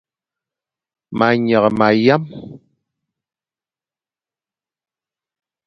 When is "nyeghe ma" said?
1.45-1.87